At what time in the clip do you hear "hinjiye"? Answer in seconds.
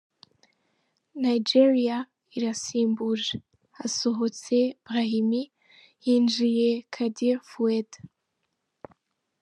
6.05-6.69